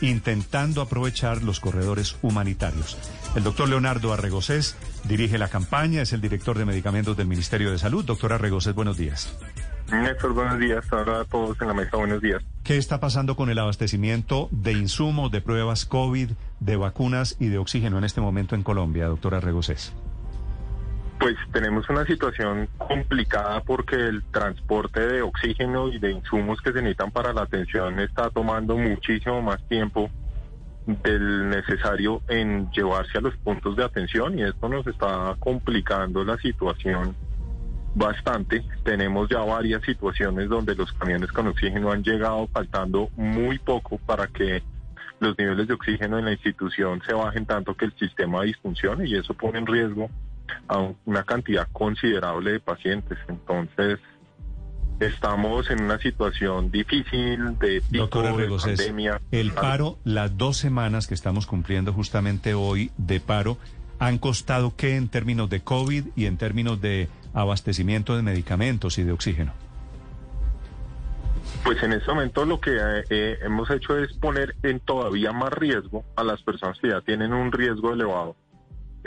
intentando 0.00 0.82
aprovechar 0.82 1.44
los 1.44 1.60
corredores 1.60 2.16
humanitarios. 2.22 2.98
El 3.36 3.44
doctor 3.44 3.68
Leonardo 3.68 4.12
Arregocés 4.12 4.76
dirige 5.04 5.38
la 5.38 5.46
campaña, 5.46 6.02
es 6.02 6.12
el 6.12 6.20
director 6.20 6.58
de 6.58 6.64
medicamentos 6.64 7.16
del 7.16 7.28
Ministerio 7.28 7.70
de 7.70 7.78
Salud. 7.78 8.04
Doctor 8.04 8.32
Arregocés, 8.32 8.74
buenos 8.74 8.96
días. 8.96 9.32
Néstor, 9.92 10.32
buenos 10.34 10.58
días. 10.58 10.84
Ahora 10.90 11.20
a 11.20 11.24
todos 11.24 11.56
en 11.60 11.68
la 11.68 11.74
mesa, 11.74 11.96
buenos 11.96 12.20
días. 12.20 12.42
¿Qué 12.64 12.78
está 12.78 12.98
pasando 12.98 13.36
con 13.36 13.48
el 13.48 13.60
abastecimiento 13.60 14.48
de 14.50 14.72
insumos, 14.72 15.30
de 15.30 15.40
pruebas 15.40 15.84
COVID, 15.84 16.30
de 16.58 16.76
vacunas 16.76 17.36
y 17.38 17.46
de 17.46 17.58
oxígeno 17.58 17.96
en 17.96 18.04
este 18.04 18.20
momento 18.20 18.56
en 18.56 18.64
Colombia, 18.64 19.06
doctor 19.06 19.36
Arregocés? 19.36 19.92
Pues 21.20 21.34
tenemos 21.52 21.88
una 21.88 22.04
situación 22.04 22.68
complicada 22.78 23.60
porque 23.60 23.96
el 23.96 24.22
transporte 24.30 25.00
de 25.00 25.22
oxígeno 25.22 25.88
y 25.88 25.98
de 25.98 26.12
insumos 26.12 26.60
que 26.60 26.72
se 26.72 26.80
necesitan 26.80 27.10
para 27.10 27.32
la 27.32 27.42
atención 27.42 27.98
está 27.98 28.30
tomando 28.30 28.76
muchísimo 28.76 29.42
más 29.42 29.60
tiempo 29.68 30.10
del 30.86 31.48
necesario 31.48 32.22
en 32.28 32.70
llevarse 32.70 33.18
a 33.18 33.20
los 33.20 33.36
puntos 33.38 33.76
de 33.76 33.84
atención 33.84 34.38
y 34.38 34.42
esto 34.42 34.68
nos 34.68 34.86
está 34.86 35.34
complicando 35.40 36.24
la 36.24 36.36
situación 36.38 37.16
bastante. 37.96 38.62
Tenemos 38.84 39.28
ya 39.28 39.40
varias 39.40 39.82
situaciones 39.82 40.48
donde 40.48 40.76
los 40.76 40.92
camiones 40.92 41.32
con 41.32 41.48
oxígeno 41.48 41.90
han 41.90 42.04
llegado 42.04 42.46
faltando 42.46 43.10
muy 43.16 43.58
poco 43.58 43.98
para 43.98 44.28
que 44.28 44.62
los 45.18 45.36
niveles 45.36 45.66
de 45.66 45.74
oxígeno 45.74 46.18
en 46.18 46.26
la 46.26 46.32
institución 46.32 47.02
se 47.04 47.12
bajen 47.12 47.44
tanto 47.44 47.74
que 47.74 47.86
el 47.86 47.92
sistema 47.98 48.44
disfuncione 48.44 49.08
y 49.08 49.16
eso 49.16 49.34
pone 49.34 49.58
en 49.58 49.66
riesgo 49.66 50.08
a 50.68 50.88
una 51.04 51.24
cantidad 51.24 51.68
considerable 51.72 52.52
de 52.52 52.60
pacientes. 52.60 53.18
Entonces, 53.28 53.98
estamos 55.00 55.70
en 55.70 55.82
una 55.82 55.98
situación 55.98 56.70
difícil 56.70 57.58
de 57.58 57.82
pico 57.90 58.22
de 58.22 58.48
pandemia. 58.48 59.20
El 59.30 59.52
paro, 59.52 59.98
las 60.04 60.36
dos 60.36 60.56
semanas 60.56 61.06
que 61.06 61.14
estamos 61.14 61.46
cumpliendo 61.46 61.92
justamente 61.92 62.54
hoy 62.54 62.90
de 62.96 63.20
paro, 63.20 63.58
¿han 63.98 64.18
costado 64.18 64.74
qué 64.76 64.96
en 64.96 65.08
términos 65.08 65.48
de 65.50 65.60
COVID 65.60 66.06
y 66.16 66.26
en 66.26 66.36
términos 66.36 66.80
de 66.80 67.08
abastecimiento 67.32 68.16
de 68.16 68.22
medicamentos 68.22 68.98
y 68.98 69.04
de 69.04 69.12
oxígeno? 69.12 69.52
Pues 71.64 71.82
en 71.82 71.92
este 71.92 72.08
momento 72.10 72.44
lo 72.44 72.60
que 72.60 72.76
eh, 73.10 73.38
hemos 73.42 73.70
hecho 73.70 73.98
es 73.98 74.12
poner 74.14 74.54
en 74.62 74.80
todavía 74.80 75.32
más 75.32 75.52
riesgo 75.52 76.04
a 76.16 76.22
las 76.22 76.42
personas 76.42 76.78
que 76.78 76.88
ya 76.88 77.00
tienen 77.00 77.32
un 77.32 77.52
riesgo 77.52 77.92
elevado 77.92 78.36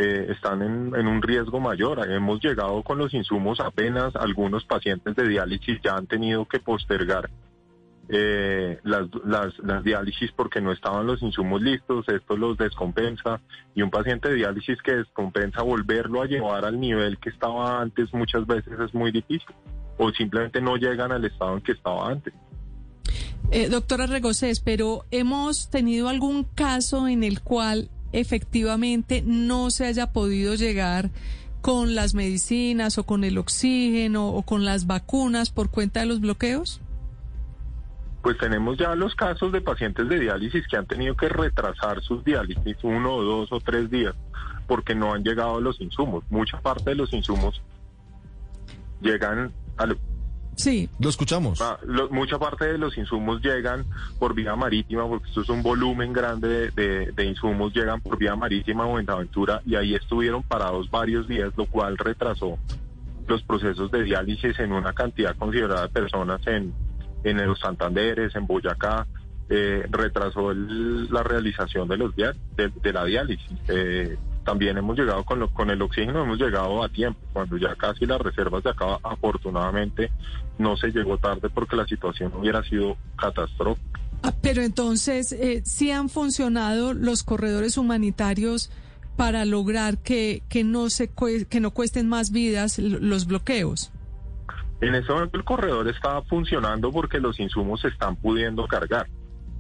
eh, 0.02 0.32
están 0.32 0.62
en, 0.64 1.08
un 1.08 1.22
riesgo 1.22 1.60
mayor. 1.60 2.10
Hemos 2.10 2.42
llegado 2.44 2.82
con 2.82 2.98
los 2.98 3.14
insumos 3.14 3.60
apenas, 3.60 4.16
algunos 4.16 4.66
pacientes 4.66 5.16
de 5.16 5.28
diálisis 5.28 5.80
ya 5.84 5.94
han 5.96 6.08
tenido 6.08 6.48
que 6.48 6.60
postergar 6.60 7.30
eh, 8.10 8.80
las, 8.84 9.84
diálisis 9.84 10.32
porque 10.32 10.60
no 10.60 10.72
estaban 10.72 11.06
los 11.06 11.22
insumos 11.22 11.62
listos, 11.62 12.10
esto 12.10 12.36
los 12.36 12.58
descompensa 12.58 13.40
y 13.76 13.84
un 13.84 13.92
paciente 13.92 14.30
de 14.30 14.36
diálisis 14.36 14.82
que 14.82 14.96
descompensa 14.96 15.62
volverlo 15.62 16.24
a 16.24 16.26
llevar 16.26 16.66
al 16.66 16.80
nivel 16.80 17.20
que 17.20 17.30
estaba 17.30 17.80
antes 17.80 18.12
muchas 18.12 18.46
veces 18.48 18.74
es 18.80 18.94
muy 18.96 19.12
difícil 19.12 19.56
o 19.98 20.12
simplemente 20.12 20.62
no 20.62 20.78
llegan 20.78 21.12
al 21.12 21.24
estado 21.26 21.58
en 21.58 21.62
que 21.62 21.74
estaba 21.74 22.10
antes. 22.10 22.34
Eh, 23.52 23.70
doctora 23.70 24.08
Regocés, 24.08 24.62
pero 24.62 25.06
hemos 25.12 25.70
tenido 25.70 26.10
algún 26.10 26.44
caso 26.44 27.08
en 27.08 27.24
el 27.24 27.42
cual 27.42 27.90
efectivamente 28.14 29.24
no 29.26 29.70
se 29.72 29.86
haya 29.86 30.12
podido 30.12 30.56
llegar 30.56 31.10
con 31.62 31.96
las 31.96 32.14
medicinas 32.14 32.98
o 32.98 33.06
con 33.06 33.24
el 33.24 33.38
oxígeno 33.38 34.30
o 34.30 34.42
con 34.42 34.66
las 34.66 34.88
vacunas 34.88 35.52
por 35.52 35.70
cuenta 35.70 36.02
de 36.02 36.08
los 36.08 36.20
bloqueos? 36.20 36.82
Pues 38.24 38.38
tenemos 38.38 38.78
ya 38.78 38.94
los 38.96 39.16
casos 39.16 39.52
de 39.52 39.62
pacientes 39.62 40.08
de 40.08 40.20
diálisis 40.20 40.68
que 40.68 40.78
han 40.78 40.86
tenido 40.86 41.16
que 41.16 41.30
retrasar 41.30 42.02
sus 42.02 42.24
diálisis 42.24 42.78
uno 42.84 43.14
o 43.14 43.24
dos 43.24 43.52
o 43.52 43.60
tres 43.60 43.90
días 43.90 44.16
porque 44.68 44.96
no 44.96 45.14
han 45.14 45.24
llegado 45.24 45.60
los 45.60 45.82
insumos. 45.82 46.24
Mucha 46.30 46.60
parte 46.62 46.92
de 46.92 46.96
los 46.96 47.12
insumos 47.14 47.62
llegan 49.02 49.52
a, 49.78 49.88
Sí. 50.56 50.90
Lo 51.00 51.10
escuchamos. 51.10 51.62
Ah, 51.62 51.80
mucha 52.12 52.38
parte 52.38 52.66
de 52.66 52.78
los 52.78 52.98
insumos 52.98 53.42
llegan 53.42 53.86
por 54.20 54.36
vía 54.36 54.56
marítima, 54.56 55.08
porque 55.08 55.28
esto 55.28 55.42
es 55.42 55.50
un 55.50 55.64
volumen 55.64 56.14
grande 56.14 56.72
de, 56.72 57.26
insumos, 57.26 57.74
llegan 57.74 58.02
por 58.02 58.18
vía 58.18 58.36
marítima 58.36 58.86
o 58.86 59.00
en 59.00 59.10
Aventura 59.10 59.62
y 59.66 59.76
ahí 59.76 59.96
estuvieron 59.96 60.44
parados 60.44 60.90
varios 60.90 61.28
días, 61.28 61.52
lo 61.56 61.66
cual 61.66 61.98
retrasó 61.98 62.58
los 63.28 63.42
procesos 63.44 63.92
de 63.92 64.04
diálisis 64.04 64.60
en 64.60 64.74
una 64.74 64.94
cantidad 64.94 65.36
considerada 65.36 65.84
de 65.84 65.90
personas 65.90 66.46
en, 66.48 66.74
en 67.24 67.48
los 67.48 67.60
Santanderes, 67.60 68.36
en 68.36 68.46
Boyacá, 68.46 69.08
eh, 69.50 69.86
retrasó 69.90 70.54
la 70.54 71.24
realización 71.24 71.88
de 71.88 71.98
los 71.98 72.16
de, 72.16 72.34
de 72.58 72.94
la 72.94 73.06
diálisis. 73.06 73.58
Eh, 73.68 74.18
también 74.44 74.78
hemos 74.78 74.98
llegado 74.98 75.24
con, 75.24 75.40
lo, 75.40 75.50
con 75.50 75.70
el 75.70 75.82
oxígeno, 75.82 76.24
hemos 76.24 76.40
llegado 76.40 76.84
a 76.84 76.90
tiempo, 76.90 77.20
cuando 77.34 77.58
ya 77.58 77.76
casi 77.76 78.06
las 78.06 78.20
reservas 78.20 78.64
se 78.64 78.70
acaba, 78.70 79.00
afortunadamente 79.04 80.12
no 80.58 80.78
se 80.78 80.92
llegó 80.92 81.18
tarde 81.18 81.50
porque 81.50 81.76
la 81.76 81.86
situación 81.86 82.32
hubiera 82.36 82.64
sido 82.64 82.98
catastrófica. 83.18 84.00
Ah, 84.24 84.34
pero 84.42 84.62
entonces, 84.62 85.32
eh, 85.32 85.64
¿sí 85.66 85.92
han 85.92 86.10
funcionado 86.10 86.94
los 86.94 87.24
corredores 87.24 87.78
humanitarios 87.78 88.72
para 89.16 89.46
lograr 89.46 89.98
que, 89.98 90.44
que, 90.50 90.64
no, 90.64 90.90
se, 90.90 91.10
que 91.50 91.60
no 91.60 91.72
cuesten 91.72 92.08
más 92.08 92.32
vidas 92.32 92.78
los 92.78 93.26
bloqueos? 93.26 93.92
En 94.80 94.96
ese 94.96 95.12
momento 95.12 95.38
el 95.38 95.44
corredor 95.44 95.88
estaba 95.88 96.24
funcionando 96.24 96.92
porque 96.92 97.20
los 97.20 97.40
insumos 97.40 97.82
se 97.82 97.90
están 97.90 98.16
pudiendo 98.16 98.68
cargar, 98.68 99.08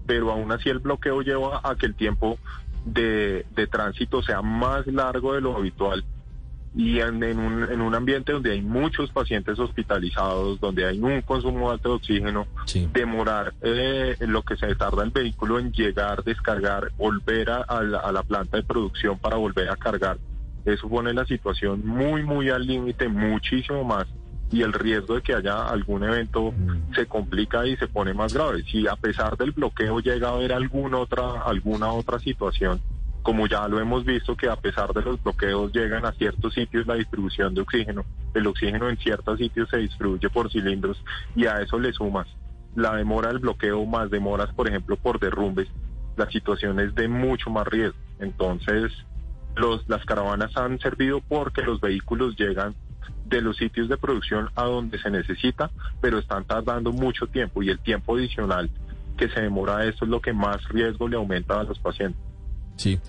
pero 0.07 0.31
aún 0.31 0.51
así 0.51 0.69
el 0.69 0.79
bloqueo 0.79 1.21
lleva 1.21 1.61
a 1.63 1.75
que 1.75 1.85
el 1.85 1.95
tiempo 1.95 2.39
de, 2.85 3.45
tránsito 3.71 4.21
sea 4.21 4.41
más 4.41 4.87
largo 4.87 5.33
de 5.33 5.41
lo 5.41 5.55
habitual 5.55 6.03
y 6.73 6.99
en, 6.99 7.15
un, 7.37 7.69
en, 7.69 7.81
un, 7.81 7.95
ambiente 7.95 8.31
donde 8.31 8.51
hay 8.51 8.61
muchos 8.61 9.11
pacientes 9.11 9.59
hospitalizados, 9.59 10.59
donde 10.61 10.85
hay 10.85 10.99
un 11.01 11.21
consumo 11.21 11.69
alto 11.69 11.89
de 11.89 11.95
oxígeno, 11.95 12.47
demorar 12.93 13.53
eh, 13.61 14.15
lo 14.21 14.41
que 14.43 14.55
se 14.55 14.73
tarda 14.75 15.03
el 15.03 15.09
vehículo 15.09 15.59
en 15.59 15.73
llegar, 15.73 16.23
descargar, 16.23 16.91
volver 16.97 17.49
a, 17.49 17.83
la, 17.83 18.23
planta 18.23 18.57
de 18.57 18.63
producción 18.63 19.19
para 19.19 19.35
volver 19.35 19.69
a 19.69 19.75
cargar, 19.75 20.17
eso 20.63 20.87
pone 20.87 21.13
la 21.13 21.25
situación 21.25 21.85
muy, 21.85 22.23
muy 22.23 22.49
al 22.49 22.65
límite, 22.65 23.09
muchísimo 23.09 23.83
más 23.83 24.07
y 24.51 24.61
el 24.61 24.73
riesgo 24.73 25.15
de 25.15 25.21
que 25.21 25.33
haya 25.33 25.69
algún 25.69 26.03
evento 26.03 26.51
mm. 26.51 26.93
se 26.93 27.05
complica 27.05 27.65
y 27.65 27.77
se 27.77 27.87
pone 27.87 28.13
más 28.13 28.33
grave. 28.33 28.63
Si 28.63 28.87
a 28.87 28.95
pesar 28.95 29.37
del 29.37 29.51
bloqueo 29.51 29.99
llega 29.99 30.29
a 30.29 30.33
haber 30.33 30.53
alguna 30.53 30.97
otra, 30.97 31.41
alguna 31.45 31.91
otra 31.91 32.19
situación, 32.19 32.81
como 33.21 33.47
ya 33.47 33.67
lo 33.67 33.79
hemos 33.79 34.03
visto 34.03 34.35
que 34.35 34.49
a 34.49 34.55
pesar 34.55 34.93
de 34.93 35.01
los 35.03 35.21
bloqueos 35.23 35.71
llegan 35.71 36.05
a 36.05 36.11
ciertos 36.13 36.53
sitios 36.53 36.87
la 36.87 36.95
distribución 36.95 37.53
de 37.53 37.61
oxígeno, 37.61 38.03
el 38.33 38.47
oxígeno 38.47 38.89
en 38.89 38.97
ciertos 38.97 39.37
sitios 39.37 39.69
se 39.69 39.77
distribuye 39.77 40.29
por 40.29 40.51
cilindros 40.51 41.01
y 41.35 41.45
a 41.45 41.61
eso 41.61 41.79
le 41.79 41.93
sumas 41.93 42.27
la 42.75 42.95
demora 42.95 43.29
del 43.29 43.39
bloqueo 43.39 43.85
más 43.85 44.09
demoras, 44.09 44.53
por 44.53 44.67
ejemplo, 44.67 44.95
por 44.95 45.19
derrumbes, 45.19 45.67
la 46.15 46.29
situación 46.29 46.79
es 46.79 46.95
de 46.95 47.07
mucho 47.07 47.49
más 47.49 47.67
riesgo. 47.67 47.97
Entonces, 48.19 48.91
los, 49.55 49.87
las 49.89 50.05
caravanas 50.05 50.55
han 50.55 50.79
servido 50.79 51.21
porque 51.21 51.63
los 51.63 51.81
vehículos 51.81 52.35
llegan 52.37 52.75
de 53.35 53.41
los 53.41 53.57
sitios 53.57 53.89
de 53.89 53.97
producción 53.97 54.49
a 54.55 54.63
donde 54.63 54.99
se 54.99 55.09
necesita, 55.09 55.71
pero 56.01 56.19
están 56.19 56.45
tardando 56.45 56.91
mucho 56.91 57.27
tiempo 57.27 57.63
y 57.63 57.69
el 57.69 57.79
tiempo 57.79 58.15
adicional 58.15 58.69
que 59.17 59.29
se 59.29 59.41
demora 59.41 59.85
esto 59.85 60.05
es 60.05 60.11
lo 60.11 60.21
que 60.21 60.33
más 60.33 60.67
riesgo 60.69 61.07
le 61.07 61.15
aumenta 61.15 61.59
a 61.59 61.63
los 61.63 61.79
pacientes. 61.79 62.21
Sí. 62.75 62.99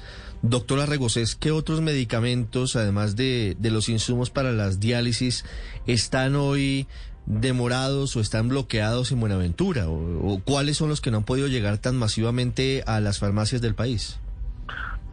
Doctora 0.42 0.86
Regocés, 0.86 1.36
¿qué 1.36 1.52
otros 1.52 1.80
medicamentos, 1.80 2.74
además 2.76 3.14
de, 3.14 3.56
de 3.58 3.70
los 3.70 3.88
insumos 3.88 4.30
para 4.30 4.52
las 4.52 4.80
diálisis, 4.80 5.44
están 5.86 6.34
hoy 6.34 6.88
demorados 7.26 8.16
o 8.16 8.20
están 8.20 8.48
bloqueados 8.48 9.12
en 9.12 9.20
Buenaventura? 9.20 9.88
¿O, 9.88 10.34
o 10.34 10.40
cuáles 10.40 10.76
son 10.76 10.88
los 10.88 11.00
que 11.00 11.10
no 11.10 11.18
han 11.18 11.24
podido 11.24 11.46
llegar 11.46 11.78
tan 11.78 11.96
masivamente 11.96 12.82
a 12.86 13.00
las 13.00 13.18
farmacias 13.18 13.60
del 13.60 13.74
país? 13.74 14.18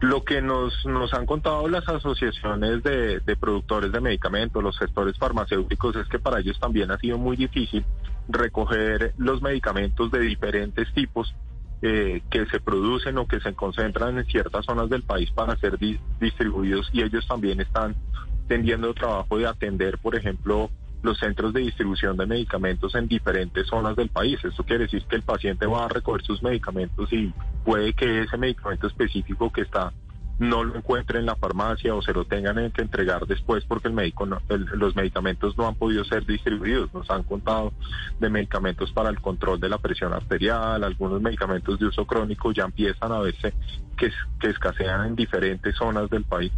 Lo 0.00 0.24
que 0.24 0.40
nos, 0.40 0.86
nos 0.86 1.12
han 1.12 1.26
contado 1.26 1.68
las 1.68 1.86
asociaciones 1.86 2.82
de, 2.82 3.20
productores 3.38 3.92
de 3.92 4.00
medicamentos, 4.00 4.62
los 4.62 4.78
gestores 4.78 5.18
farmacéuticos, 5.18 5.94
es 5.96 6.08
que 6.08 6.18
para 6.18 6.40
ellos 6.40 6.58
también 6.58 6.90
ha 6.90 6.98
sido 6.98 7.18
muy 7.18 7.36
difícil 7.36 7.84
recoger 8.28 9.12
los 9.18 9.42
medicamentos 9.42 10.10
de 10.10 10.20
diferentes 10.20 10.90
tipos 10.94 11.34
eh, 11.82 12.22
que 12.30 12.46
se 12.46 12.60
producen 12.60 13.18
o 13.18 13.26
que 13.26 13.40
se 13.40 13.52
concentran 13.54 14.18
en 14.18 14.24
ciertas 14.24 14.64
zonas 14.64 14.88
del 14.88 15.02
país 15.02 15.30
para 15.32 15.56
ser 15.56 15.78
distribuidos 16.18 16.88
y 16.92 17.02
ellos 17.02 17.26
también 17.26 17.60
están 17.60 17.94
tendiendo 18.48 18.92
trabajo 18.94 19.38
de 19.38 19.46
atender, 19.46 19.98
por 19.98 20.16
ejemplo, 20.16 20.70
los 21.02 21.18
centros 21.18 21.52
de 21.52 21.60
distribución 21.60 22.16
de 22.16 22.26
medicamentos 22.26 22.94
en 22.94 23.08
diferentes 23.08 23.66
zonas 23.66 23.96
del 23.96 24.08
país. 24.08 24.38
Esto 24.44 24.64
quiere 24.64 24.84
decir 24.84 25.04
que 25.04 25.16
el 25.16 25.22
paciente 25.22 25.66
va 25.66 25.86
a 25.86 25.88
recoger 25.88 26.22
sus 26.22 26.42
medicamentos 26.42 27.12
y 27.12 27.32
puede 27.64 27.92
que 27.94 28.22
ese 28.22 28.36
medicamento 28.36 28.86
específico 28.86 29.50
que 29.50 29.62
está 29.62 29.92
no 30.40 30.64
lo 30.64 30.74
encuentren 30.74 31.20
en 31.20 31.26
la 31.26 31.36
farmacia 31.36 31.94
o 31.94 32.00
se 32.00 32.14
lo 32.14 32.24
tengan 32.24 32.70
que 32.72 32.80
entregar 32.80 33.26
después 33.26 33.62
porque 33.66 33.88
el 33.88 33.94
médico 33.94 34.26
los 34.48 34.96
medicamentos 34.96 35.56
no 35.58 35.68
han 35.68 35.74
podido 35.74 36.02
ser 36.04 36.24
distribuidos. 36.24 36.92
Nos 36.94 37.10
han 37.10 37.24
contado 37.24 37.74
de 38.18 38.30
medicamentos 38.30 38.90
para 38.92 39.10
el 39.10 39.20
control 39.20 39.60
de 39.60 39.68
la 39.68 39.76
presión 39.76 40.14
arterial, 40.14 40.82
algunos 40.82 41.20
medicamentos 41.20 41.78
de 41.78 41.86
uso 41.86 42.06
crónico 42.06 42.52
ya 42.52 42.64
empiezan 42.64 43.12
a 43.12 43.20
verse 43.20 43.52
que 43.98 44.48
escasean 44.48 45.08
en 45.08 45.14
diferentes 45.14 45.76
zonas 45.76 46.08
del 46.08 46.24
país. 46.24 46.52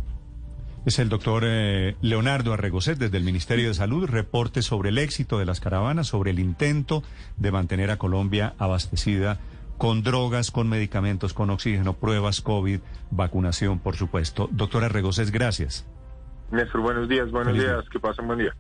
Es 0.85 0.99
el 0.99 1.09
doctor 1.09 1.45
eh, 1.47 1.95
Leonardo 2.03 2.53
Arregocet 2.53 2.99
desde 2.99 3.17
el 3.17 3.23
Ministerio 3.23 3.69
de 3.69 3.75
Salud, 3.75 4.09
reporte 4.09 4.63
sobre 4.63 4.89
el 4.89 4.99
éxito 4.99 5.39
de 5.39 5.47
las 5.47 5.61
caravanas, 5.61 6.09
sobre 6.09 6.33
el 6.33 6.41
intento 6.41 7.05
de 7.37 7.53
mantener 7.53 7.93
a 7.93 7.99
Colombia 7.99 8.55
abastecida 8.59 9.39
con 9.79 10.03
drogas, 10.03 10.51
con 10.51 10.69
medicamentos, 10.69 11.35
con 11.35 11.51
oxígeno, 11.51 11.95
pruebas 11.95 12.41
COVID, 12.41 12.81
vacunación, 13.13 13.79
por 13.79 13.95
supuesto. 13.95 14.49
Doctora 14.51 14.87
Arregocet, 14.87 15.31
gracias. 15.31 15.87
Néstor, 16.51 16.81
buenos 16.81 17.09
días, 17.09 17.31
buenos 17.31 17.55
días, 17.55 17.89
que 17.89 18.01
pasen 18.01 18.27
buen 18.27 18.41
día. 18.41 18.53